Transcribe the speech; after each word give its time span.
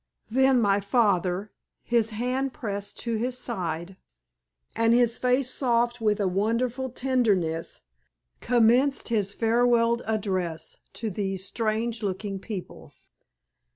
Then 0.31 0.59
my 0.59 0.79
father, 0.79 1.51
his 1.83 2.09
hand 2.09 2.53
pressed 2.53 2.97
to 3.01 3.17
his 3.17 3.37
side, 3.37 3.97
and 4.75 4.95
his 4.95 5.19
face 5.19 5.47
soft 5.51 6.01
with 6.01 6.19
a 6.19 6.27
wonderful 6.27 6.89
tenderness, 6.89 7.83
commenced 8.41 9.09
his 9.09 9.31
farewell 9.31 10.01
address 10.07 10.79
to 10.93 11.11
these 11.11 11.45
strange 11.45 12.01
looking 12.01 12.39
people. 12.39 12.93